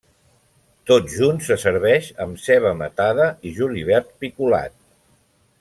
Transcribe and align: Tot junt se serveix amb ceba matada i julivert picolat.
Tot 0.91 1.11
junt 1.15 1.43
se 1.49 1.57
serveix 1.65 2.09
amb 2.27 2.41
ceba 2.47 2.73
matada 2.81 3.31
i 3.51 3.55
julivert 3.61 4.13
picolat. 4.25 4.79